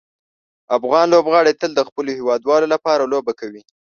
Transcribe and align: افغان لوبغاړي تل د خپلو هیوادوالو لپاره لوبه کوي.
افغان 0.77 1.05
لوبغاړي 1.13 1.53
تل 1.61 1.71
د 1.75 1.81
خپلو 1.87 2.09
هیوادوالو 2.19 2.71
لپاره 2.73 3.09
لوبه 3.13 3.33
کوي. 3.39 3.61